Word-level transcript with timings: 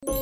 Selamat 0.00 0.16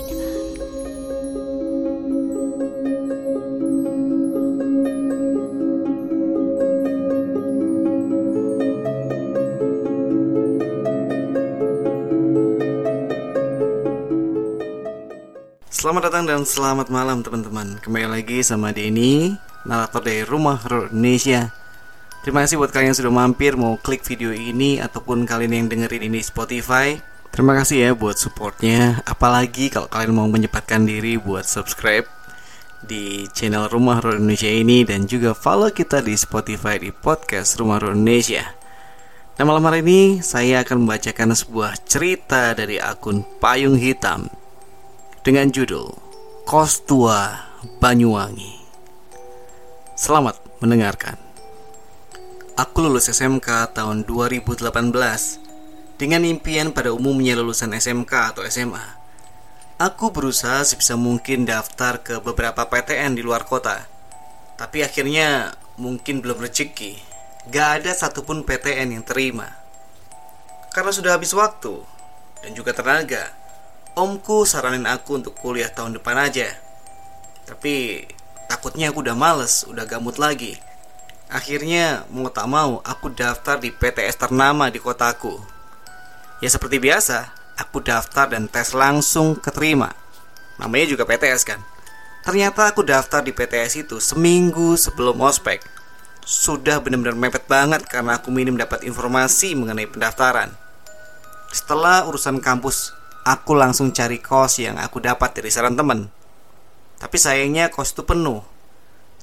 datang 16.10 16.26
dan 16.26 16.42
selamat 16.42 16.90
malam 16.90 17.22
teman-teman. 17.22 17.78
Kembali 17.78 18.10
lagi 18.10 18.42
sama 18.42 18.74
Denny 18.74 19.38
Narator 19.62 20.02
dari 20.02 20.26
Rumah 20.26 20.58
Indonesia. 20.90 21.54
Terima 22.26 22.42
kasih 22.42 22.58
buat 22.58 22.74
kalian 22.74 22.90
yang 22.90 22.98
sudah 22.98 23.14
mampir 23.14 23.54
Mau 23.54 23.78
klik 23.78 24.02
video 24.02 24.34
ini 24.34 24.82
Ataupun 24.82 25.22
kalian 25.22 25.54
yang 25.54 25.70
dengerin 25.70 26.10
ini 26.10 26.18
Spotify 26.18 26.98
Terima 27.30 27.54
kasih 27.54 27.76
ya 27.84 27.90
buat 27.94 28.18
supportnya 28.18 29.04
Apalagi 29.06 29.70
kalau 29.70 29.86
kalian 29.86 30.16
mau 30.16 30.28
menyempatkan 30.28 30.84
diri 30.88 31.16
buat 31.20 31.46
subscribe 31.46 32.08
Di 32.82 33.30
channel 33.30 33.70
Rumah 33.70 34.02
Horor 34.02 34.18
Indonesia 34.18 34.50
ini 34.50 34.82
Dan 34.82 35.06
juga 35.06 35.36
follow 35.36 35.70
kita 35.70 36.02
di 36.02 36.18
Spotify 36.18 36.82
di 36.82 36.90
podcast 36.90 37.60
Rumah 37.60 37.78
Horor 37.78 37.94
Indonesia 37.94 38.58
Nah 39.38 39.46
malam 39.46 39.62
hari 39.70 39.86
ini 39.86 40.18
saya 40.18 40.66
akan 40.66 40.82
membacakan 40.82 41.30
sebuah 41.30 41.86
cerita 41.86 42.58
dari 42.58 42.82
akun 42.82 43.22
Payung 43.38 43.78
Hitam 43.78 44.26
dengan 45.22 45.54
judul 45.54 45.94
Kos 46.42 46.82
Tua 46.82 47.38
Banyuwangi. 47.78 48.58
Selamat 49.94 50.42
mendengarkan. 50.58 51.14
Aku 52.58 52.82
lulus 52.82 53.06
SMK 53.14 53.78
tahun 53.78 54.02
2018 54.10 54.66
dengan 55.98 56.22
impian 56.22 56.70
pada 56.70 56.94
umumnya 56.94 57.34
lulusan 57.34 57.74
SMK 57.74 58.32
atau 58.32 58.46
SMA. 58.46 58.96
Aku 59.82 60.14
berusaha 60.14 60.62
sebisa 60.62 60.94
mungkin 60.94 61.42
daftar 61.46 62.02
ke 62.02 62.22
beberapa 62.22 62.66
PTN 62.70 63.18
di 63.18 63.22
luar 63.22 63.46
kota. 63.46 63.86
Tapi 64.58 64.86
akhirnya 64.86 65.58
mungkin 65.78 66.22
belum 66.22 66.42
rezeki. 66.42 66.98
Gak 67.50 67.82
ada 67.82 67.92
satupun 67.94 68.46
PTN 68.46 68.94
yang 68.94 69.04
terima. 69.06 69.58
Karena 70.70 70.94
sudah 70.94 71.18
habis 71.18 71.34
waktu 71.34 71.82
dan 72.42 72.54
juga 72.54 72.70
tenaga, 72.74 73.34
Omku 73.98 74.46
saranin 74.46 74.86
aku 74.86 75.18
untuk 75.18 75.34
kuliah 75.34 75.74
tahun 75.74 75.98
depan 75.98 76.14
aja. 76.30 76.46
Tapi 77.50 78.06
takutnya 78.46 78.94
aku 78.94 79.02
udah 79.02 79.18
males, 79.18 79.66
udah 79.66 79.82
gamut 79.90 80.22
lagi. 80.22 80.54
Akhirnya 81.26 82.06
mau 82.14 82.30
tak 82.30 82.46
mau 82.46 82.78
aku 82.86 83.10
daftar 83.10 83.58
di 83.58 83.74
PTS 83.74 84.22
ternama 84.22 84.70
di 84.70 84.78
kotaku. 84.78 85.57
Ya 86.38 86.46
seperti 86.46 86.78
biasa, 86.78 87.34
aku 87.58 87.82
daftar 87.82 88.30
dan 88.30 88.46
tes 88.46 88.70
langsung 88.70 89.34
keterima. 89.34 89.90
Namanya 90.62 90.94
juga 90.94 91.02
PTS 91.02 91.42
kan. 91.42 91.58
Ternyata 92.22 92.70
aku 92.70 92.86
daftar 92.86 93.22
di 93.22 93.34
PTS 93.34 93.88
itu 93.88 93.98
seminggu 93.98 94.78
sebelum 94.78 95.18
ospek. 95.18 95.62
Sudah 96.22 96.78
benar-benar 96.78 97.18
mepet 97.18 97.48
banget 97.50 97.82
karena 97.90 98.22
aku 98.22 98.30
minim 98.30 98.54
dapat 98.54 98.86
informasi 98.86 99.58
mengenai 99.58 99.90
pendaftaran. 99.90 100.54
Setelah 101.50 102.04
urusan 102.06 102.38
kampus 102.38 102.92
aku 103.24 103.56
langsung 103.56 103.90
cari 103.90 104.20
kos 104.20 104.60
yang 104.60 104.76
aku 104.78 105.02
dapat 105.02 105.34
dari 105.34 105.50
saran 105.50 105.74
temen. 105.74 106.12
Tapi 107.02 107.16
sayangnya 107.18 107.72
kos 107.72 107.96
itu 107.96 108.04
penuh. 108.06 108.44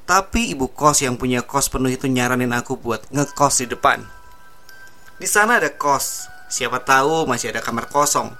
Tapi 0.03 0.51
ibu 0.51 0.67
kos 0.67 1.05
yang 1.05 1.15
punya 1.15 1.45
kos 1.45 1.71
penuh 1.71 1.93
itu 1.93 2.11
nyaranin 2.11 2.51
aku 2.51 2.75
buat 2.75 3.07
ngekos 3.13 3.63
di 3.63 3.67
depan. 3.71 4.03
Di 5.15 5.29
sana 5.29 5.61
ada 5.61 5.71
kos, 5.71 6.27
siapa 6.49 6.81
tahu 6.81 7.25
masih 7.25 7.51
ada 7.53 7.61
kamar 7.61 7.89
kosong. 7.89 8.33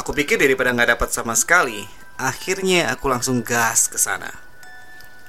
Aku 0.00 0.10
pikir 0.10 0.36
daripada 0.40 0.74
nggak 0.74 0.98
dapat 0.98 1.08
sama 1.14 1.38
sekali, 1.38 1.86
akhirnya 2.18 2.90
aku 2.92 3.08
langsung 3.08 3.40
gas 3.40 3.86
ke 3.88 3.96
sana. 3.96 4.30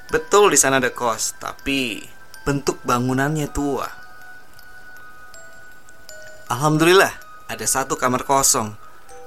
Betul 0.10 0.54
di 0.54 0.60
sana 0.60 0.78
ada 0.78 0.94
kos, 0.94 1.34
tapi 1.38 2.06
bentuk 2.46 2.82
bangunannya 2.86 3.50
tua. 3.50 3.90
Alhamdulillah, 6.46 7.14
ada 7.50 7.66
satu 7.66 7.98
kamar 7.98 8.22
kosong 8.22 8.78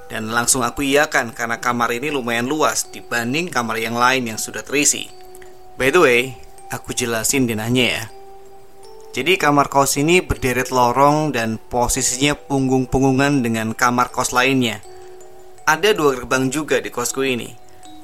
dan 0.09 0.31
langsung 0.33 0.65
aku 0.65 0.81
iakan 0.81 1.35
karena 1.35 1.61
kamar 1.61 1.93
ini 1.93 2.09
lumayan 2.09 2.49
luas 2.49 2.87
dibanding 2.89 3.51
kamar 3.51 3.77
yang 3.77 3.95
lain 3.95 4.25
yang 4.25 4.39
sudah 4.39 4.63
terisi. 4.63 5.11
By 5.75 5.91
the 5.93 6.01
way, 6.01 6.21
aku 6.71 6.91
jelasin 6.95 7.45
denahnya 7.45 7.85
ya. 7.85 8.03
Jadi 9.09 9.41
kamar 9.41 9.73
kos 9.73 9.97
ini 9.97 10.21
berderet 10.21 10.69
lorong 10.69 11.33
dan 11.33 11.57
posisinya 11.57 12.37
punggung-punggungan 12.37 13.41
dengan 13.41 13.73
kamar 13.73 14.13
kos 14.13 14.29
lainnya. 14.37 14.85
Ada 15.65 15.97
dua 15.97 16.13
gerbang 16.13 16.53
juga 16.53 16.77
di 16.77 16.93
kosku 16.93 17.25
ini. 17.25 17.49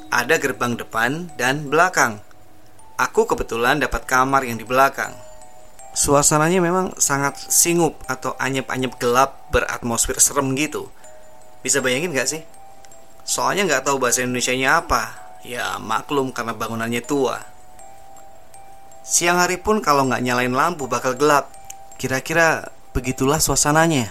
Ada 0.10 0.42
gerbang 0.42 0.74
depan 0.74 1.30
dan 1.38 1.70
belakang. 1.70 2.26
Aku 2.98 3.30
kebetulan 3.30 3.78
dapat 3.78 4.10
kamar 4.10 4.50
yang 4.50 4.58
di 4.58 4.66
belakang. 4.66 5.14
Suasananya 5.94 6.58
memang 6.58 6.98
sangat 6.98 7.38
singup 7.54 8.02
atau 8.10 8.34
anyep-anyep 8.42 8.98
gelap 8.98 9.46
beratmosfer 9.54 10.18
serem 10.18 10.58
gitu. 10.58 10.90
Bisa 11.62 11.86
bayangin 11.86 12.18
gak 12.18 12.34
sih? 12.34 12.42
Soalnya 13.26 13.66
nggak 13.66 13.90
tahu 13.90 13.98
bahasa 13.98 14.22
Indonesia-nya 14.22 14.86
apa. 14.86 15.38
Ya 15.46 15.78
maklum 15.78 16.34
karena 16.34 16.58
bangunannya 16.58 17.02
tua. 17.06 17.55
Siang 19.06 19.38
hari 19.38 19.62
pun 19.62 19.86
kalau 19.86 20.10
nggak 20.10 20.26
nyalain 20.26 20.50
lampu 20.50 20.90
bakal 20.90 21.14
gelap. 21.14 21.54
Kira-kira 22.02 22.74
begitulah 22.90 23.38
suasananya. 23.38 24.10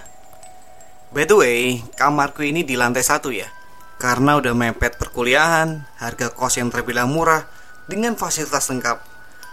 By 1.10 1.27
the 1.27 1.34
way, 1.34 1.82
kamarku 1.99 2.47
ini 2.47 2.62
di 2.62 2.78
lantai 2.78 3.03
satu 3.03 3.34
ya. 3.34 3.50
Karena 3.99 4.38
udah 4.38 4.54
mepet 4.54 4.94
perkuliahan, 4.94 5.83
harga 5.99 6.31
kos 6.31 6.62
yang 6.62 6.71
terbilang 6.71 7.10
murah, 7.10 7.43
dengan 7.91 8.15
fasilitas 8.15 8.71
lengkap. 8.71 9.03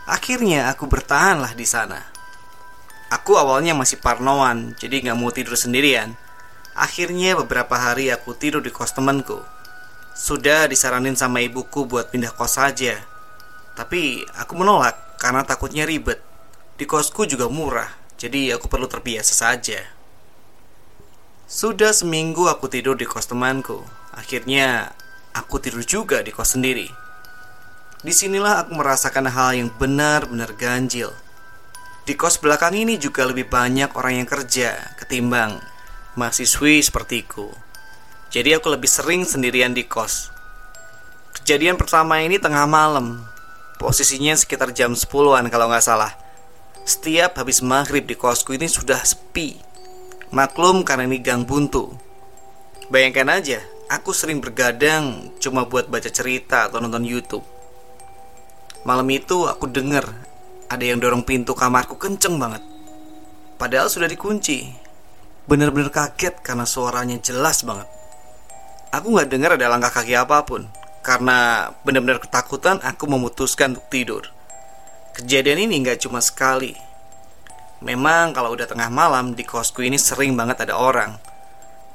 Akhirnya 0.05 0.69
aku 0.69 0.85
bertahanlah 0.85 1.57
di 1.57 1.65
sana. 1.65 2.05
Aku 3.09 3.33
awalnya 3.33 3.73
masih 3.73 3.97
parnoan, 3.97 4.77
jadi 4.77 5.01
nggak 5.09 5.17
mau 5.17 5.33
tidur 5.33 5.57
sendirian. 5.57 6.13
Akhirnya 6.77 7.33
beberapa 7.33 7.81
hari 7.81 8.13
aku 8.13 8.37
tidur 8.37 8.61
di 8.61 8.69
kos 8.69 8.93
temanku. 8.93 9.41
Sudah 10.13 10.69
disaranin 10.69 11.17
sama 11.17 11.41
ibuku 11.41 11.89
buat 11.89 12.13
pindah 12.13 12.29
kos 12.29 12.61
saja. 12.61 13.01
Tapi 13.73 14.21
aku 14.37 14.53
menolak 14.53 15.10
karena 15.21 15.45
takutnya 15.45 15.85
ribet. 15.85 16.17
Di 16.81 16.89
kosku 16.89 17.29
juga 17.29 17.45
murah, 17.45 17.93
jadi 18.17 18.57
aku 18.57 18.65
perlu 18.65 18.89
terbiasa 18.89 19.37
saja. 19.37 19.85
Sudah 21.45 21.93
seminggu 21.93 22.49
aku 22.49 22.65
tidur 22.65 22.97
di 22.97 23.05
kos 23.05 23.29
temanku. 23.29 23.85
Akhirnya 24.17 24.89
aku 25.37 25.61
tidur 25.61 25.85
juga 25.85 26.25
di 26.25 26.33
kos 26.33 26.57
sendiri. 26.57 26.89
Di 28.01 28.09
sinilah 28.09 28.65
aku 28.65 28.73
merasakan 28.73 29.29
hal 29.29 29.53
yang 29.53 29.69
benar-benar 29.77 30.57
ganjil. 30.57 31.13
Di 32.01 32.17
kos 32.17 32.41
belakang 32.41 32.73
ini 32.73 32.97
juga 32.97 33.29
lebih 33.29 33.45
banyak 33.45 33.93
orang 33.93 34.25
yang 34.25 34.25
kerja 34.25 34.97
ketimbang 34.97 35.61
mahasiswi 36.17 36.81
sepertiku. 36.81 37.53
Jadi 38.31 38.55
aku 38.55 38.71
lebih 38.71 38.87
sering 38.87 39.27
sendirian 39.27 39.75
di 39.75 39.85
kos. 39.85 40.31
Kejadian 41.35 41.75
pertama 41.77 42.19
ini 42.23 42.39
tengah 42.39 42.63
malam. 42.63 43.27
Posisinya 43.81 44.37
sekitar 44.37 44.77
jam 44.77 44.93
10-an 44.93 45.49
kalau 45.49 45.65
nggak 45.65 45.81
salah. 45.81 46.13
Setiap 46.85 47.41
habis 47.41 47.65
maghrib 47.65 48.05
di 48.05 48.13
kosku 48.13 48.53
ini 48.53 48.69
sudah 48.69 49.01
sepi. 49.01 49.57
Maklum 50.29 50.85
karena 50.85 51.09
ini 51.09 51.17
gang 51.17 51.49
buntu. 51.49 51.89
Bayangkan 52.93 53.41
aja, 53.41 53.57
aku 53.89 54.13
sering 54.13 54.37
bergadang 54.37 55.33
cuma 55.41 55.65
buat 55.65 55.89
baca 55.89 56.13
cerita 56.13 56.69
atau 56.69 56.77
nonton 56.77 57.01
YouTube. 57.01 57.41
Malam 58.85 59.09
itu 59.09 59.49
aku 59.49 59.65
denger 59.65 60.05
ada 60.69 60.85
yang 60.85 61.01
dorong 61.01 61.25
pintu 61.25 61.57
kamarku 61.57 61.97
kenceng 61.97 62.37
banget. 62.37 62.61
Padahal 63.57 63.89
sudah 63.89 64.05
dikunci. 64.05 64.77
Bener-bener 65.49 65.89
kaget 65.89 66.37
karena 66.45 66.69
suaranya 66.69 67.17
jelas 67.17 67.65
banget. 67.65 67.89
Aku 68.93 69.09
nggak 69.09 69.25
dengar 69.25 69.57
ada 69.57 69.73
langkah 69.73 69.89
kaki 69.89 70.13
apa 70.13 70.45
pun. 70.45 70.69
Karena 71.01 71.69
benar-benar 71.81 72.21
ketakutan, 72.21 72.77
aku 72.81 73.09
memutuskan 73.09 73.73
untuk 73.73 73.89
tidur. 73.89 74.23
Kejadian 75.17 75.67
ini 75.69 75.81
nggak 75.81 76.05
cuma 76.05 76.21
sekali. 76.21 76.77
Memang 77.81 78.37
kalau 78.37 78.53
udah 78.53 78.69
tengah 78.69 78.93
malam 78.93 79.33
di 79.33 79.41
kosku 79.41 79.81
ini 79.81 79.97
sering 79.97 80.37
banget 80.37 80.69
ada 80.69 80.77
orang. 80.77 81.17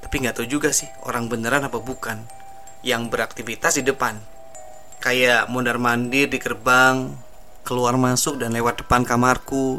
Tapi 0.02 0.14
nggak 0.22 0.42
tahu 0.42 0.46
juga 0.50 0.74
sih 0.74 0.90
orang 1.06 1.30
beneran 1.30 1.66
apa 1.66 1.78
bukan 1.78 2.26
yang 2.82 3.06
beraktivitas 3.06 3.78
di 3.78 3.86
depan. 3.86 4.18
Kayak 4.98 5.46
mondar 5.46 5.78
mandir 5.78 6.26
di 6.26 6.42
gerbang, 6.42 7.14
keluar 7.62 7.94
masuk 7.94 8.42
dan 8.42 8.50
lewat 8.50 8.82
depan 8.82 9.06
kamarku, 9.06 9.78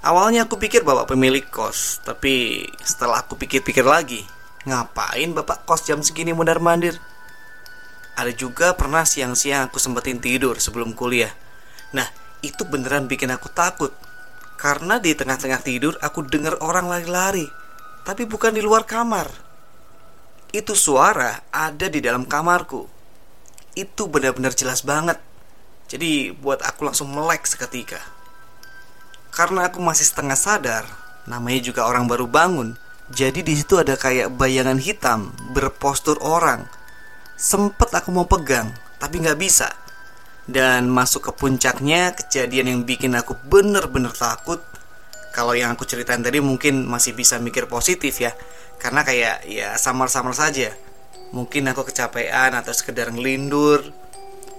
Awalnya 0.00 0.48
aku 0.48 0.56
pikir 0.56 0.80
bapak 0.80 1.12
pemilik 1.12 1.44
kos, 1.44 2.00
tapi 2.00 2.64
setelah 2.80 3.20
aku 3.20 3.36
pikir-pikir 3.36 3.84
lagi, 3.84 4.24
ngapain 4.64 5.28
bapak 5.36 5.68
kos 5.68 5.84
jam 5.84 6.00
segini 6.00 6.32
mondar 6.32 6.56
mandir? 6.56 6.96
Ada 8.20 8.36
juga 8.36 8.76
pernah 8.76 9.08
siang-siang 9.08 9.72
aku 9.72 9.80
sempetin 9.80 10.20
tidur 10.20 10.60
sebelum 10.60 10.92
kuliah. 10.92 11.32
Nah, 11.96 12.04
itu 12.44 12.68
beneran 12.68 13.08
bikin 13.08 13.32
aku 13.32 13.48
takut. 13.48 13.96
Karena 14.60 15.00
di 15.00 15.16
tengah-tengah 15.16 15.64
tidur 15.64 15.96
aku 16.04 16.28
dengar 16.28 16.60
orang 16.60 16.84
lari-lari, 16.84 17.48
tapi 18.04 18.28
bukan 18.28 18.52
di 18.52 18.60
luar 18.60 18.84
kamar. 18.84 19.24
Itu 20.52 20.76
suara 20.76 21.48
ada 21.48 21.88
di 21.88 22.04
dalam 22.04 22.28
kamarku. 22.28 22.84
Itu 23.72 24.12
benar-benar 24.12 24.52
jelas 24.52 24.84
banget. 24.84 25.16
Jadi 25.88 26.28
buat 26.36 26.60
aku 26.60 26.92
langsung 26.92 27.08
melek 27.08 27.48
seketika. 27.48 28.04
Karena 29.32 29.72
aku 29.72 29.80
masih 29.80 30.04
setengah 30.04 30.36
sadar, 30.36 30.84
namanya 31.24 31.72
juga 31.72 31.88
orang 31.88 32.04
baru 32.04 32.28
bangun. 32.28 32.76
Jadi 33.16 33.40
di 33.40 33.56
situ 33.56 33.80
ada 33.80 33.96
kayak 33.96 34.36
bayangan 34.36 34.76
hitam 34.76 35.32
berpostur 35.56 36.20
orang. 36.20 36.68
Sempet 37.40 37.88
aku 37.96 38.12
mau 38.12 38.28
pegang, 38.28 38.68
tapi 39.00 39.24
nggak 39.24 39.40
bisa. 39.40 39.72
Dan 40.44 40.92
masuk 40.92 41.24
ke 41.24 41.32
puncaknya 41.32 42.12
kejadian 42.12 42.68
yang 42.68 42.80
bikin 42.84 43.16
aku 43.16 43.32
bener-bener 43.48 44.12
takut. 44.12 44.60
Kalau 45.32 45.56
yang 45.56 45.72
aku 45.72 45.88
ceritain 45.88 46.20
tadi 46.20 46.44
mungkin 46.44 46.84
masih 46.84 47.16
bisa 47.16 47.40
mikir 47.40 47.64
positif 47.64 48.20
ya, 48.20 48.36
karena 48.76 49.08
kayak 49.08 49.48
ya 49.48 49.72
samar-samar 49.80 50.36
saja. 50.36 50.76
Mungkin 51.32 51.64
aku 51.72 51.88
kecapean 51.88 52.52
atau 52.52 52.76
sekedar 52.76 53.08
ngelindur, 53.08 53.88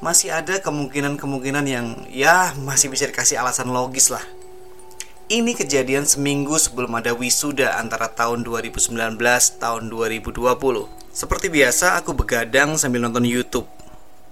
masih 0.01 0.33
ada 0.33 0.57
kemungkinan-kemungkinan 0.57 1.65
yang 1.69 2.09
ya 2.09 2.57
masih 2.57 2.89
bisa 2.89 3.05
dikasih 3.05 3.37
alasan 3.37 3.69
logis 3.69 4.09
lah. 4.09 4.25
Ini 5.29 5.53
kejadian 5.53 6.09
seminggu 6.09 6.57
sebelum 6.57 6.97
ada 6.97 7.13
wisuda 7.13 7.77
antara 7.77 8.09
tahun 8.09 8.41
2019 8.41 9.21
tahun 9.61 9.83
2020. 9.93 11.00
Seperti 11.11 11.51
biasa 11.51 11.99
aku 11.99 12.15
begadang 12.15 12.79
sambil 12.79 13.03
nonton 13.03 13.27
YouTube. 13.27 13.67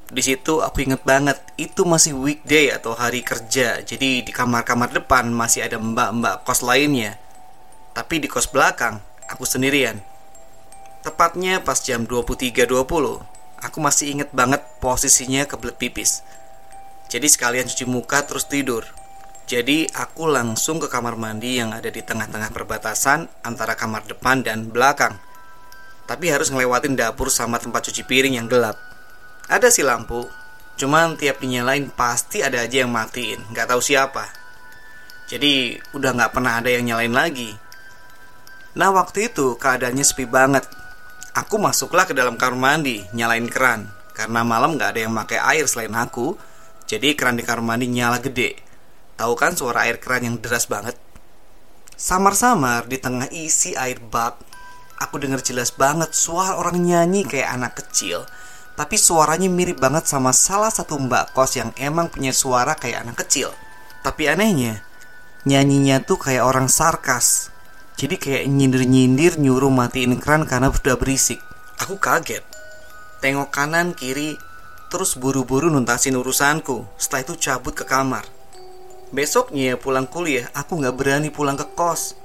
Di 0.09 0.23
situ 0.23 0.63
aku 0.63 0.87
inget 0.87 1.03
banget 1.03 1.35
itu 1.59 1.83
masih 1.83 2.15
weekday 2.15 2.71
atau 2.71 2.95
hari 2.95 3.19
kerja. 3.19 3.83
Jadi 3.83 4.23
di 4.23 4.31
kamar-kamar 4.31 4.89
depan 4.95 5.27
masih 5.27 5.67
ada 5.67 5.75
mbak-mbak 5.75 6.47
kos 6.47 6.63
lainnya. 6.63 7.19
Tapi 7.91 8.23
di 8.23 8.31
kos 8.31 8.47
belakang 8.47 9.03
aku 9.27 9.43
sendirian. 9.43 9.99
Tepatnya 11.03 11.59
pas 11.61 11.83
jam 11.83 12.07
23.20 12.07 12.63
Aku 13.59 13.83
masih 13.83 14.15
inget 14.15 14.31
banget 14.31 14.63
posisinya 14.79 15.43
kebelet 15.43 15.75
pipis. 15.75 16.23
Jadi 17.11 17.27
sekalian 17.27 17.67
cuci 17.67 17.83
muka 17.83 18.23
terus 18.23 18.47
tidur. 18.47 18.87
Jadi 19.51 19.83
aku 19.91 20.31
langsung 20.31 20.79
ke 20.79 20.87
kamar 20.87 21.19
mandi 21.19 21.59
yang 21.59 21.75
ada 21.75 21.91
di 21.91 21.99
tengah-tengah 21.99 22.55
perbatasan 22.55 23.27
antara 23.43 23.75
kamar 23.75 24.07
depan 24.07 24.47
dan 24.47 24.71
belakang. 24.71 25.19
Tapi 26.09 26.33
harus 26.33 26.49
ngelewatin 26.49 26.97
dapur 26.97 27.29
sama 27.29 27.61
tempat 27.61 27.85
cuci 27.85 28.01
piring 28.01 28.41
yang 28.41 28.49
gelap. 28.49 28.81
Ada 29.45 29.69
sih 29.69 29.85
lampu, 29.85 30.25
cuman 30.81 31.13
tiap 31.21 31.37
dinyalain 31.37 31.93
pasti 31.93 32.41
ada 32.41 32.65
aja 32.65 32.81
yang 32.81 32.89
matiin, 32.89 33.45
nggak 33.53 33.69
tahu 33.69 33.81
siapa. 33.85 34.25
Jadi 35.29 35.77
udah 35.93 36.17
nggak 36.17 36.33
pernah 36.33 36.57
ada 36.57 36.73
yang 36.73 36.89
nyalain 36.89 37.13
lagi. 37.13 37.53
Nah 38.73 38.89
waktu 38.89 39.29
itu 39.29 39.53
keadaannya 39.61 40.01
sepi 40.01 40.25
banget 40.25 40.65
Aku 41.37 41.61
masuklah 41.61 42.09
ke 42.09 42.17
dalam 42.17 42.41
kamar 42.41 42.57
mandi, 42.57 43.05
nyalain 43.13 43.45
keran. 43.45 43.85
Karena 44.17 44.41
malam 44.41 44.75
gak 44.75 44.97
ada 44.97 45.05
yang 45.05 45.13
pakai 45.13 45.37
air 45.37 45.65
selain 45.69 45.93
aku, 45.93 46.33
jadi 46.89 47.13
keran 47.13 47.37
di 47.37 47.45
kamar 47.45 47.61
mandi 47.61 47.85
nyala 47.85 48.17
gede. 48.17 48.57
Tahu 49.13 49.33
kan 49.37 49.53
suara 49.53 49.85
air 49.85 50.01
keran 50.01 50.25
yang 50.25 50.35
deras 50.41 50.65
banget? 50.65 50.97
Samar-samar 51.93 52.89
di 52.89 52.97
tengah 52.97 53.29
isi 53.29 53.77
air 53.77 54.01
bak, 54.01 54.41
aku 54.99 55.17
dengar 55.17 55.39
jelas 55.39 55.71
banget 55.71 56.11
suara 56.11 56.59
orang 56.59 56.83
nyanyi 56.83 57.23
kayak 57.25 57.49
anak 57.55 57.73
kecil. 57.79 58.27
Tapi 58.75 58.95
suaranya 58.95 59.51
mirip 59.51 59.79
banget 59.79 60.07
sama 60.07 60.31
salah 60.31 60.71
satu 60.71 60.95
mbak 60.95 61.35
kos 61.35 61.59
yang 61.59 61.75
emang 61.75 62.07
punya 62.07 62.31
suara 62.31 62.75
kayak 62.75 63.07
anak 63.07 63.25
kecil. 63.25 63.51
Tapi 63.99 64.31
anehnya, 64.31 64.79
nyanyinya 65.43 65.99
tuh 66.03 66.15
kayak 66.15 66.47
orang 66.47 66.71
sarkas. 66.71 67.51
Jadi 67.99 68.15
kayak 68.15 68.47
nyindir-nyindir 68.47 69.35
nyuruh 69.35 69.67
matiin 69.67 70.15
keran 70.23 70.47
karena 70.47 70.71
udah 70.71 70.95
berisik. 70.95 71.43
Aku 71.83 71.99
kaget. 71.99 72.47
Tengok 73.19 73.51
kanan 73.51 73.91
kiri, 73.91 74.39
terus 74.87 75.19
buru-buru 75.19 75.67
nuntasin 75.67 76.15
urusanku. 76.15 76.87
Setelah 76.95 77.27
itu 77.27 77.33
cabut 77.35 77.75
ke 77.75 77.83
kamar. 77.83 78.23
Besoknya 79.11 79.75
pulang 79.75 80.07
kuliah, 80.07 80.47
aku 80.55 80.79
nggak 80.79 80.95
berani 80.95 81.27
pulang 81.27 81.59
ke 81.59 81.67
kos 81.75 82.15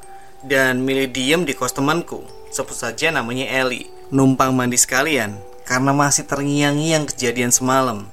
dan 0.47 0.85
milih 0.85 1.11
diem 1.11 1.43
di 1.43 1.59
kos 1.59 1.75
temanku. 1.75 2.44
Sebut 2.55 2.79
saja 2.79 3.11
namanya 3.11 3.51
Eli. 3.51 3.91
Numpang 4.15 4.55
mandi 4.55 4.79
sekalian 4.79 5.35
karena 5.67 5.91
masih 5.91 6.23
terngiang-ngiang 6.23 7.11
kejadian 7.11 7.51
semalam. 7.51 8.07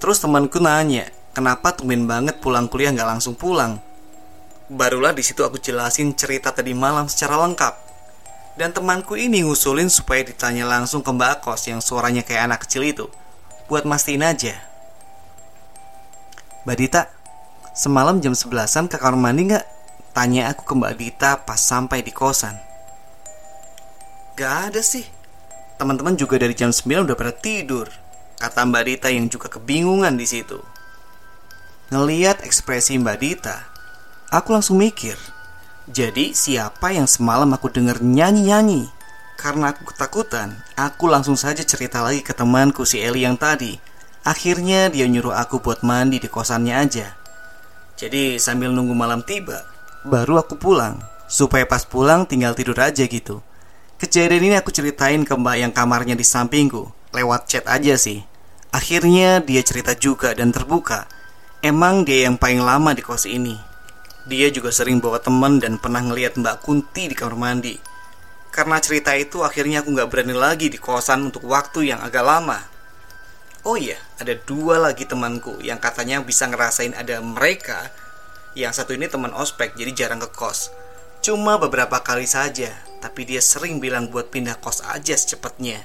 Terus 0.00 0.24
temanku 0.24 0.56
nanya, 0.56 1.12
kenapa 1.36 1.76
tumben 1.76 2.08
banget 2.08 2.40
pulang 2.40 2.64
kuliah 2.64 2.96
nggak 2.96 3.04
langsung 3.12 3.36
pulang? 3.36 3.76
Barulah 4.72 5.12
di 5.12 5.20
situ 5.20 5.44
aku 5.44 5.60
jelasin 5.60 6.16
cerita 6.16 6.48
tadi 6.48 6.72
malam 6.72 7.12
secara 7.12 7.36
lengkap. 7.44 7.76
Dan 8.56 8.72
temanku 8.72 9.20
ini 9.20 9.44
ngusulin 9.44 9.92
supaya 9.92 10.24
ditanya 10.24 10.64
langsung 10.64 11.04
ke 11.04 11.12
Mbak 11.12 11.44
Kos 11.44 11.68
yang 11.68 11.84
suaranya 11.84 12.24
kayak 12.24 12.48
anak 12.48 12.64
kecil 12.64 12.88
itu. 12.88 13.04
Buat 13.68 13.84
mastiin 13.84 14.24
aja. 14.24 14.56
Mbak 16.64 16.76
Dita, 16.80 17.12
semalam 17.76 18.16
jam 18.24 18.32
11an 18.32 18.88
ke 18.88 18.96
kamar 18.96 19.20
mandi 19.20 19.52
nggak? 19.52 19.66
Tanya 20.16 20.48
aku 20.48 20.64
ke 20.64 20.72
Mbak 20.72 20.94
Dita 20.96 21.30
pas 21.44 21.60
sampai 21.60 22.00
di 22.00 22.16
kosan. 22.16 22.71
Gak 24.42 24.74
ada 24.74 24.82
sih. 24.82 25.06
Teman-teman 25.78 26.18
juga 26.18 26.34
dari 26.34 26.50
jam 26.50 26.74
9 26.74 27.06
udah 27.06 27.14
pada 27.14 27.30
tidur. 27.30 27.86
Kata 28.42 28.66
Mbak 28.66 28.82
Dita 28.90 29.06
yang 29.14 29.30
juga 29.30 29.46
kebingungan 29.46 30.18
di 30.18 30.26
situ. 30.26 30.58
Ngeliat 31.94 32.42
ekspresi 32.42 32.98
Mbak 32.98 33.18
Dita, 33.22 33.56
Aku 34.32 34.50
langsung 34.56 34.80
mikir, 34.80 35.12
jadi 35.84 36.32
siapa 36.32 36.88
yang 36.96 37.04
semalam 37.04 37.52
aku 37.52 37.68
dengar 37.68 38.00
nyanyi-nyanyi? 38.00 38.88
Karena 39.36 39.76
aku 39.76 39.92
ketakutan, 39.92 40.56
aku 40.72 41.04
langsung 41.04 41.36
saja 41.36 41.60
cerita 41.60 42.00
lagi 42.00 42.24
ke 42.24 42.32
temanku 42.32 42.88
si 42.88 42.96
Eli 42.96 43.28
yang 43.28 43.36
tadi. 43.36 43.76
Akhirnya 44.24 44.88
dia 44.88 45.04
nyuruh 45.04 45.36
aku 45.36 45.60
buat 45.60 45.84
mandi 45.84 46.16
di 46.16 46.32
kosannya 46.32 46.74
aja. 46.80 47.12
Jadi 48.00 48.40
sambil 48.40 48.72
nunggu 48.72 48.96
malam 48.96 49.20
tiba, 49.20 49.68
baru 50.08 50.40
aku 50.40 50.56
pulang. 50.56 50.96
Supaya 51.28 51.68
pas 51.68 51.84
pulang 51.84 52.24
tinggal 52.24 52.56
tidur 52.56 52.80
aja 52.80 53.04
gitu. 53.04 53.44
Kejadian 54.02 54.50
ini 54.50 54.58
aku 54.58 54.74
ceritain 54.74 55.22
ke 55.22 55.30
mbak 55.30 55.62
yang 55.62 55.70
kamarnya 55.70 56.18
di 56.18 56.26
sampingku. 56.26 56.90
Lewat 57.14 57.46
chat 57.46 57.62
aja 57.70 57.94
sih. 57.94 58.26
Akhirnya 58.74 59.38
dia 59.38 59.62
cerita 59.62 59.94
juga 59.94 60.34
dan 60.34 60.50
terbuka. 60.50 61.06
Emang 61.62 62.02
dia 62.02 62.26
yang 62.26 62.34
paling 62.34 62.66
lama 62.66 62.98
di 62.98 63.02
kos 63.06 63.30
ini. 63.30 63.54
Dia 64.26 64.50
juga 64.50 64.74
sering 64.74 64.98
bawa 64.98 65.22
teman 65.22 65.62
dan 65.62 65.78
pernah 65.78 66.02
ngeliat 66.02 66.34
Mbak 66.34 66.66
Kunti 66.66 67.06
di 67.06 67.14
kamar 67.14 67.38
mandi. 67.38 67.78
Karena 68.50 68.82
cerita 68.82 69.14
itu 69.14 69.46
akhirnya 69.46 69.86
aku 69.86 69.94
nggak 69.94 70.10
berani 70.10 70.34
lagi 70.34 70.66
di 70.66 70.82
kosan 70.82 71.30
untuk 71.30 71.46
waktu 71.46 71.94
yang 71.94 72.02
agak 72.02 72.26
lama. 72.26 72.58
Oh 73.62 73.78
iya, 73.78 74.02
ada 74.18 74.34
dua 74.34 74.82
lagi 74.82 75.06
temanku 75.06 75.62
yang 75.62 75.78
katanya 75.78 76.18
bisa 76.26 76.50
ngerasain 76.50 76.98
ada 76.98 77.22
mereka. 77.22 77.94
Yang 78.58 78.82
satu 78.82 78.98
ini 78.98 79.06
teman 79.06 79.30
ospek 79.30 79.78
jadi 79.78 79.94
jarang 79.94 80.18
ke 80.18 80.26
kos. 80.34 80.74
Cuma 81.22 81.54
beberapa 81.54 82.02
kali 82.02 82.26
saja, 82.26 82.74
tapi 83.02 83.26
dia 83.26 83.42
sering 83.42 83.82
bilang 83.82 84.06
buat 84.06 84.30
pindah 84.30 84.62
kos 84.62 84.78
aja 84.86 85.18
secepatnya. 85.18 85.82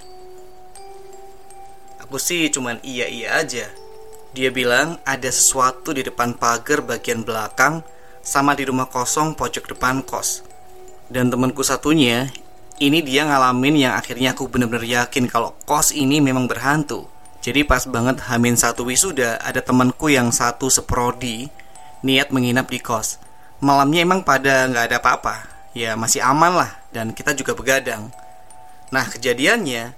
Aku 2.05 2.21
sih 2.21 2.45
cuman 2.53 2.77
iya-iya 2.85 3.41
aja. 3.41 3.65
Dia 4.37 4.53
bilang 4.53 5.01
ada 5.01 5.33
sesuatu 5.33 5.97
di 5.97 6.05
depan 6.05 6.37
pagar 6.37 6.85
bagian 6.85 7.25
belakang 7.25 7.81
sama 8.21 8.53
di 8.53 8.69
rumah 8.69 8.85
kosong 8.85 9.33
pojok 9.33 9.73
depan 9.73 10.05
kos. 10.05 10.45
Dan 11.09 11.33
temanku 11.33 11.65
satunya, 11.65 12.29
ini 12.77 13.01
dia 13.01 13.25
ngalamin 13.25 13.89
yang 13.89 13.93
akhirnya 13.97 14.37
aku 14.37 14.45
bener-bener 14.45 14.85
yakin 14.85 15.25
kalau 15.25 15.57
kos 15.65 15.89
ini 15.89 16.21
memang 16.21 16.45
berhantu. 16.45 17.09
Jadi 17.41 17.65
pas 17.65 17.81
banget 17.89 18.21
Hamin 18.29 18.53
satu 18.53 18.85
wisuda, 18.85 19.41
ada 19.41 19.63
temanku 19.65 20.13
yang 20.13 20.29
satu 20.29 20.69
seprodi 20.69 21.49
niat 22.05 22.29
menginap 22.29 22.69
di 22.69 22.77
kos. 22.77 23.17
Malamnya 23.57 24.05
emang 24.05 24.21
pada 24.21 24.69
nggak 24.69 24.85
ada 24.93 24.97
apa-apa, 25.01 25.56
ya 25.77 25.93
masih 25.93 26.25
aman 26.25 26.65
lah 26.65 26.71
dan 26.89 27.13
kita 27.13 27.37
juga 27.37 27.53
begadang. 27.53 28.09
Nah 28.89 29.05
kejadiannya, 29.05 29.93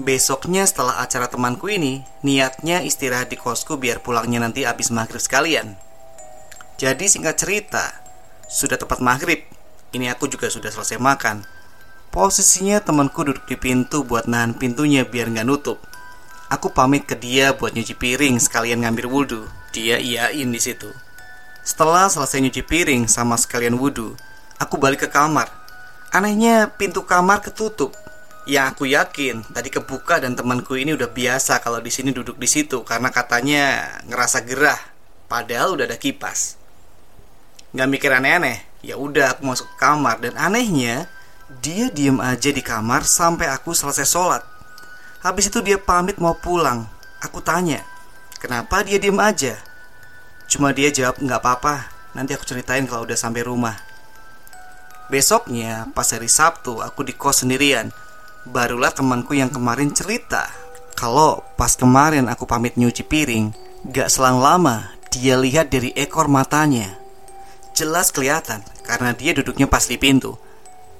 besoknya 0.00 0.64
setelah 0.64 1.04
acara 1.04 1.28
temanku 1.28 1.68
ini, 1.68 2.08
niatnya 2.24 2.80
istirahat 2.80 3.28
di 3.28 3.36
kosku 3.36 3.76
biar 3.76 4.00
pulangnya 4.00 4.40
nanti 4.40 4.64
habis 4.64 4.88
maghrib 4.88 5.20
sekalian. 5.20 5.76
Jadi 6.80 7.04
singkat 7.12 7.36
cerita, 7.36 8.00
sudah 8.48 8.80
tepat 8.80 9.04
maghrib. 9.04 9.44
Ini 9.92 10.16
aku 10.16 10.32
juga 10.32 10.48
sudah 10.48 10.72
selesai 10.72 10.96
makan. 10.96 11.44
Posisinya 12.08 12.80
temanku 12.80 13.20
duduk 13.20 13.44
di 13.44 13.60
pintu 13.60 14.02
buat 14.08 14.24
nahan 14.24 14.56
pintunya 14.56 15.04
biar 15.04 15.28
nggak 15.28 15.44
nutup. 15.44 15.78
Aku 16.50 16.72
pamit 16.72 17.06
ke 17.06 17.14
dia 17.14 17.54
buat 17.54 17.76
nyuci 17.76 17.94
piring 17.94 18.40
sekalian 18.40 18.82
ngambil 18.82 19.06
wudhu. 19.06 19.42
Dia 19.70 20.00
iyain 20.00 20.50
di 20.50 20.58
situ. 20.58 20.90
Setelah 21.62 22.10
selesai 22.10 22.42
nyuci 22.42 22.62
piring 22.66 23.06
sama 23.06 23.38
sekalian 23.38 23.78
wudhu, 23.78 24.18
aku 24.60 24.76
balik 24.76 25.02
ke 25.02 25.08
kamar. 25.08 25.48
Anehnya 26.12 26.68
pintu 26.76 27.02
kamar 27.08 27.40
ketutup. 27.40 27.96
Yang 28.44 28.66
aku 28.76 28.84
yakin 28.92 29.42
tadi 29.50 29.72
kebuka 29.72 30.22
dan 30.22 30.36
temanku 30.36 30.76
ini 30.76 30.92
udah 30.92 31.08
biasa 31.08 31.58
kalau 31.64 31.82
di 31.82 31.88
sini 31.88 32.12
duduk 32.12 32.36
di 32.36 32.46
situ 32.46 32.84
karena 32.84 33.08
katanya 33.08 33.96
ngerasa 34.06 34.44
gerah. 34.44 34.80
Padahal 35.26 35.74
udah 35.74 35.86
ada 35.88 35.98
kipas 35.98 36.60
nggak 37.70 37.86
mikir 37.86 38.10
aneh-aneh 38.10 38.66
ya 38.82 38.98
udah 38.98 39.36
aku 39.36 39.46
masuk 39.46 39.66
ke 39.74 39.76
kamar 39.78 40.18
dan 40.18 40.34
anehnya 40.34 41.06
Dia 41.50 41.90
diem 41.90 42.22
aja 42.22 42.54
di 42.54 42.62
kamar 42.62 43.02
sampai 43.02 43.50
aku 43.50 43.74
selesai 43.74 44.06
sholat. 44.06 44.38
Habis 45.18 45.50
itu 45.50 45.58
dia 45.66 45.82
pamit 45.82 46.14
mau 46.22 46.38
pulang. 46.38 46.86
Aku 47.26 47.42
tanya, 47.42 47.82
kenapa 48.38 48.86
dia 48.86 49.02
diem 49.02 49.18
aja? 49.18 49.58
Cuma 50.46 50.70
dia 50.70 50.94
jawab 50.94 51.18
nggak 51.18 51.42
apa-apa, 51.42 51.90
nanti 52.14 52.38
aku 52.38 52.46
ceritain 52.46 52.86
kalau 52.86 53.02
udah 53.02 53.18
sampai 53.18 53.42
rumah. 53.42 53.74
Besoknya, 55.10 55.90
pas 55.90 56.06
hari 56.14 56.30
Sabtu, 56.30 56.78
aku 56.80 57.02
di 57.02 57.12
kos 57.12 57.42
sendirian. 57.42 57.90
Barulah 58.46 58.94
temanku 58.94 59.34
yang 59.34 59.50
kemarin 59.50 59.90
cerita 59.90 60.48
kalau 61.00 61.40
pas 61.56 61.72
kemarin 61.80 62.28
aku 62.28 62.44
pamit 62.44 62.76
nyuci 62.76 63.08
piring, 63.08 63.56
gak 63.88 64.12
selang 64.12 64.36
lama 64.36 64.92
dia 65.08 65.40
lihat 65.40 65.72
dari 65.72 65.96
ekor 65.96 66.28
matanya. 66.28 66.92
Jelas 67.72 68.12
kelihatan 68.12 68.60
karena 68.84 69.16
dia 69.16 69.32
duduknya 69.32 69.64
pas 69.64 69.80
di 69.88 69.96
pintu. 69.96 70.36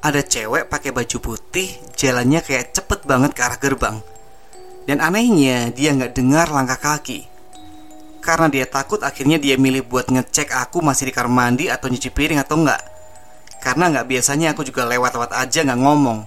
Ada 0.01 0.25
cewek 0.25 0.73
pakai 0.73 0.97
baju 0.97 1.17
putih, 1.21 1.77
jalannya 2.01 2.41
kayak 2.41 2.73
cepet 2.73 3.05
banget 3.05 3.37
ke 3.37 3.45
arah 3.45 3.61
gerbang. 3.61 4.01
Dan 4.89 5.05
anehnya 5.05 5.69
dia 5.69 5.93
nggak 5.93 6.17
dengar 6.17 6.49
langkah 6.49 6.81
kaki. 6.81 7.29
Karena 8.25 8.49
dia 8.49 8.65
takut 8.65 9.05
akhirnya 9.05 9.37
dia 9.37 9.61
milih 9.61 9.85
buat 9.85 10.09
ngecek 10.09 10.49
aku 10.65 10.81
masih 10.81 11.09
di 11.09 11.13
kamar 11.13 11.29
mandi 11.29 11.69
atau 11.69 11.93
nyuci 11.93 12.09
piring 12.09 12.41
atau 12.41 12.57
enggak. 12.57 12.81
Karena 13.61 13.93
nggak 13.93 14.09
biasanya 14.09 14.57
aku 14.57 14.65
juga 14.65 14.89
lewat-lewat 14.89 15.37
aja 15.37 15.61
nggak 15.63 15.81
ngomong. 15.85 16.25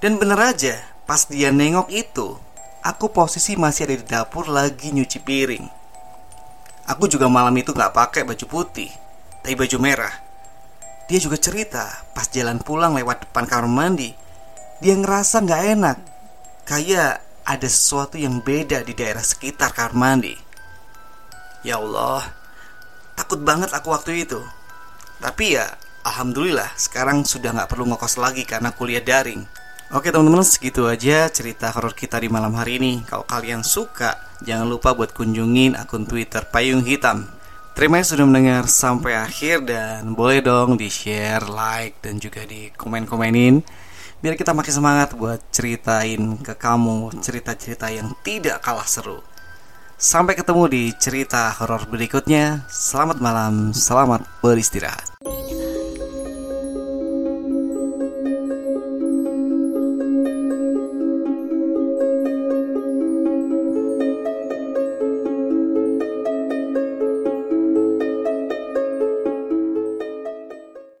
Dan 0.00 0.16
bener 0.16 0.40
aja, 0.40 0.80
pas 1.04 1.28
dia 1.28 1.52
nengok 1.52 1.92
itu, 1.92 2.40
aku 2.80 3.12
posisi 3.12 3.56
masih 3.56 3.88
ada 3.88 3.96
di 4.00 4.04
dapur 4.04 4.48
lagi 4.48 4.92
nyuci 4.92 5.20
piring. 5.20 5.64
Aku 6.84 7.08
juga 7.08 7.28
malam 7.32 7.56
itu 7.56 7.72
nggak 7.72 7.96
pakai 7.96 8.28
baju 8.28 8.44
putih, 8.44 8.92
tapi 9.40 9.56
baju 9.56 9.76
merah. 9.80 10.12
Dia 11.08 11.20
juga 11.20 11.36
cerita 11.36 11.84
pas 12.16 12.28
jalan 12.28 12.60
pulang 12.60 12.96
lewat 12.96 13.28
depan 13.28 13.44
kamar 13.44 13.68
mandi, 13.68 14.12
dia 14.80 14.96
ngerasa 14.96 15.44
nggak 15.44 15.62
enak, 15.76 15.98
kayak 16.64 17.20
ada 17.44 17.68
sesuatu 17.68 18.16
yang 18.16 18.40
beda 18.40 18.84
di 18.84 18.96
daerah 18.96 19.20
sekitar 19.20 19.72
kamar 19.72 19.92
mandi. 19.96 20.36
Ya 21.64 21.80
Allah, 21.80 22.24
takut 23.16 23.40
banget 23.40 23.72
aku 23.72 23.88
waktu 23.92 24.28
itu. 24.28 24.40
Tapi 25.20 25.56
ya, 25.56 25.72
alhamdulillah 26.04 26.68
sekarang 26.76 27.24
sudah 27.24 27.56
nggak 27.56 27.72
perlu 27.72 27.88
ngokos 27.88 28.20
lagi 28.20 28.44
karena 28.44 28.70
kuliah 28.76 29.00
daring. 29.00 29.42
Oke 29.92 30.12
teman-teman 30.12 30.44
segitu 30.44 30.84
aja 30.84 31.28
cerita 31.32 31.72
horor 31.72 31.96
kita 31.96 32.20
di 32.20 32.28
malam 32.28 32.52
hari 32.54 32.76
ini. 32.76 33.00
Kalau 33.08 33.24
kalian 33.24 33.64
suka 33.64 34.20
jangan 34.44 34.68
lupa 34.68 34.92
buat 34.92 35.16
kunjungin 35.16 35.74
akun 35.74 36.04
Twitter 36.04 36.44
Payung 36.48 36.84
Hitam. 36.84 37.26
Terima 37.74 37.98
kasih 37.98 38.14
sudah 38.14 38.26
mendengar 38.30 38.70
sampai 38.70 39.18
akhir 39.18 39.66
dan 39.66 40.14
boleh 40.14 40.38
dong 40.38 40.78
di 40.78 40.86
share, 40.86 41.42
like 41.50 41.98
dan 42.06 42.22
juga 42.22 42.46
di 42.46 42.70
komen-komenin 42.70 43.66
Biar 44.24 44.40
kita 44.40 44.56
makin 44.56 44.72
semangat 44.72 45.12
buat 45.12 45.36
ceritain 45.52 46.40
ke 46.40 46.56
kamu 46.56 47.12
cerita-cerita 47.20 47.92
yang 47.92 48.08
tidak 48.24 48.64
kalah 48.64 48.88
seru. 48.88 49.20
Sampai 50.00 50.32
ketemu 50.32 50.64
di 50.64 50.82
cerita 50.96 51.52
horor 51.60 51.84
berikutnya. 51.92 52.64
Selamat 52.72 53.20
malam, 53.20 53.76
selamat 53.76 54.24
beristirahat 54.40 55.12